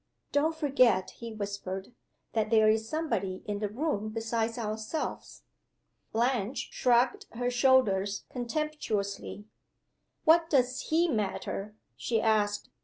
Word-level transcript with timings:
"Don't 0.31 0.55
forget," 0.55 1.11
he 1.11 1.31
whispered, 1.31 1.93
"that 2.33 2.49
there 2.49 2.67
is 2.67 2.89
somebody 2.89 3.43
in 3.45 3.59
the 3.59 3.69
room 3.69 4.09
besides 4.09 4.57
ourselves." 4.57 5.43
Blanche 6.11 6.69
shrugged 6.71 7.27
her 7.33 7.51
shoulders 7.51 8.25
contemptuously. 8.31 9.45
"What 10.25 10.49
does 10.49 10.87
he 10.89 11.07
matter?" 11.07 11.75
she 11.95 12.19
asked. 12.19 12.71